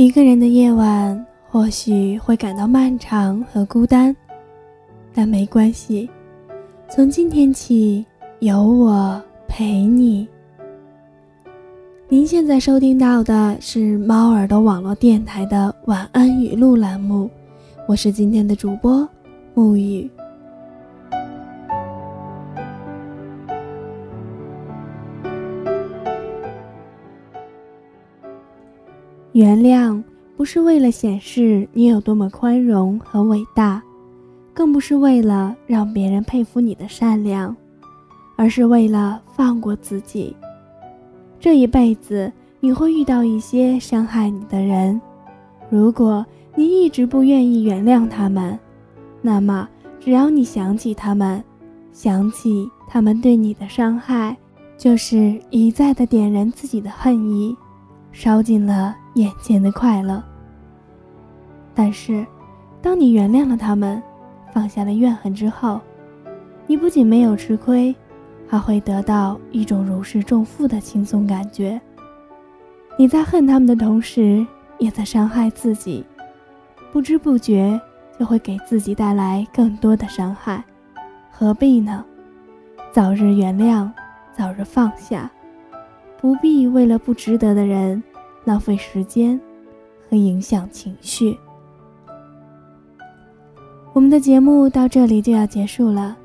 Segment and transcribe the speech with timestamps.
[0.00, 4.16] 一个人的夜晚或许会感到漫长和孤单，
[5.12, 6.08] 但没关系，
[6.88, 8.02] 从今天起
[8.38, 10.26] 有我陪你。
[12.08, 17.28] 您现在收听到的是猫耳朵网络电台的晚安语录栏目，
[17.86, 19.06] 我是今天的主播
[19.54, 20.10] 沐雨。
[29.40, 30.02] 原谅
[30.36, 33.82] 不是为了显示你有多么宽容和伟大，
[34.52, 37.56] 更不是为了让别人佩服你的善良，
[38.36, 40.36] 而是为了放过自己。
[41.38, 45.00] 这一辈子你会遇到一些伤害你的人，
[45.70, 46.22] 如果
[46.54, 48.58] 你一直不愿意原谅他们，
[49.22, 49.66] 那么
[49.98, 51.42] 只要你想起他们，
[51.94, 54.36] 想起他们对你的伤害，
[54.76, 57.56] 就是一再的点燃自己的恨意。
[58.12, 60.22] 烧尽了眼前的快乐。
[61.74, 62.26] 但是，
[62.82, 64.02] 当你原谅了他们，
[64.52, 65.80] 放下了怨恨之后，
[66.66, 67.94] 你不仅没有吃亏，
[68.48, 71.80] 还会得到一种如释重负的轻松感觉。
[72.98, 74.46] 你在恨他们的同时，
[74.78, 76.04] 也在伤害自己，
[76.92, 77.80] 不知不觉
[78.18, 80.62] 就会给自己带来更多的伤害。
[81.30, 82.04] 何必呢？
[82.92, 83.88] 早日原谅，
[84.36, 85.30] 早日放下。
[86.20, 88.02] 不必为了不值得的人
[88.44, 89.40] 浪费时间
[90.08, 91.38] 和影响情绪。
[93.92, 96.16] 我们的节目到这里就要结束了，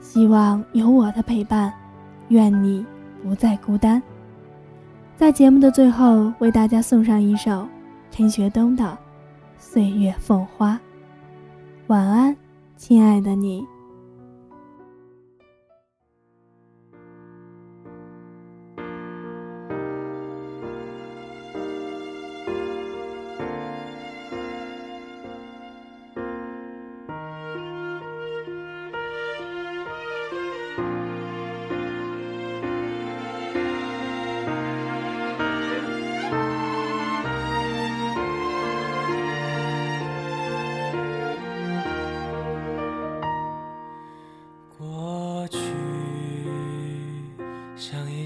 [0.00, 1.72] 希望有我的陪伴，
[2.28, 2.84] 愿你
[3.22, 4.00] 不再孤单。
[5.16, 7.68] 在节目的最后，为大家送上一首
[8.10, 8.84] 陈学冬的
[9.58, 10.74] 《岁月凤花》。
[11.88, 12.34] 晚安，
[12.76, 13.66] 亲爱的你。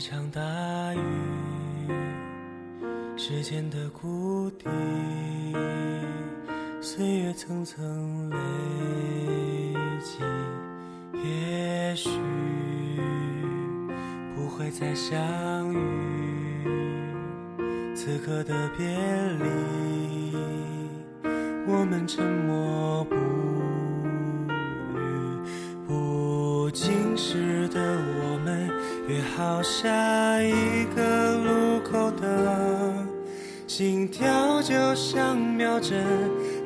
[0.04, 0.42] 一场大
[0.92, 0.98] 雨
[3.16, 4.68] 时间的谷底，
[6.82, 8.36] 岁月层层累
[10.02, 10.18] 积，
[11.26, 12.10] 也许
[14.34, 15.78] 不会再相遇。
[17.94, 20.36] 此刻的别离，
[21.66, 23.53] 我们沉默不语
[26.74, 28.68] 不经事的我们，
[29.06, 32.92] 约好下一个路口的。
[33.68, 36.04] 心跳就像秒针，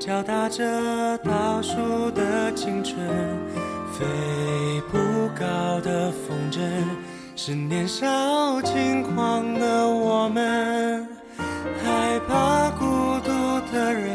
[0.00, 2.96] 敲打着倒数的青春。
[3.92, 4.96] 飞不
[5.38, 6.62] 高的风筝，
[7.36, 11.06] 是年少轻狂的我们。
[11.84, 13.30] 害怕孤独
[13.70, 14.10] 的人，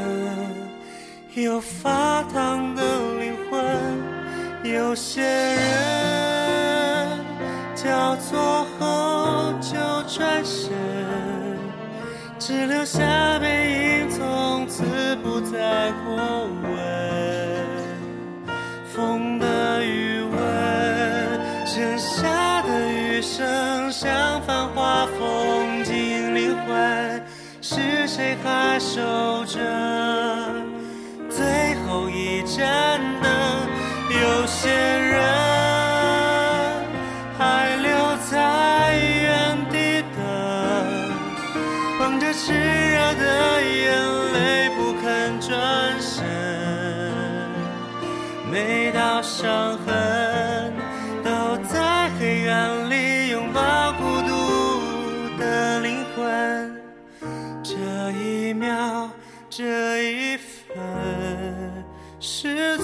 [1.36, 2.93] 有发烫的。
[4.63, 5.59] 有些人
[7.75, 9.75] 交错后就
[10.07, 10.72] 转身。
[12.40, 14.84] 只留下背影，从此
[15.23, 16.72] 不再过问。
[18.94, 20.35] 风的余温，
[21.66, 27.23] 剩下的余生，像繁华风景灵魂，
[27.62, 29.02] 是谁还守
[29.46, 29.59] 着
[31.29, 33.31] 最后一盏灯？
[34.22, 35.22] 有些人
[37.38, 37.90] 还留
[38.29, 40.19] 在原地等，
[41.97, 42.23] 捧着。
[42.34, 43.94] 炽热的眼
[44.34, 45.52] 泪不肯转
[46.02, 46.25] 身，
[48.52, 50.73] 每道伤痕
[51.23, 56.76] 都在黑暗里拥抱孤独的灵魂。
[57.64, 57.72] 这
[58.20, 59.08] 一秒，
[59.47, 60.76] 这一分，
[62.20, 62.78] 是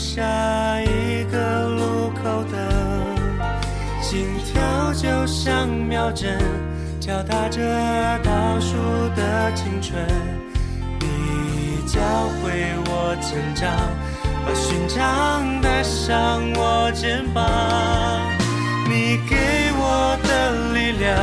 [0.00, 2.56] 下一个路口的
[4.00, 6.38] 心跳就像秒针，
[6.98, 7.60] 敲打着
[8.24, 8.74] 倒数
[9.14, 10.02] 的青春。
[11.00, 12.00] 你教
[12.40, 13.70] 会我成长，
[14.46, 17.44] 把勋章带上我肩膀。
[18.88, 19.36] 你给
[19.76, 21.14] 我的力量，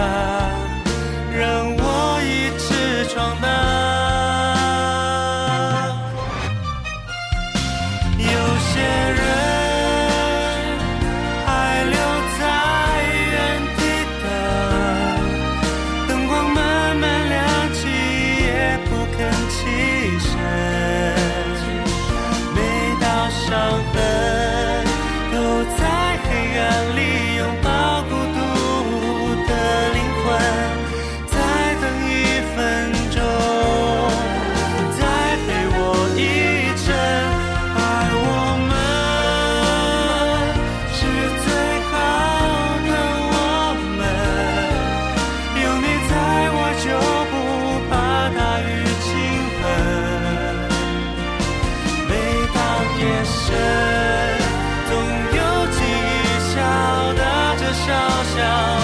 [58.36, 58.77] 想，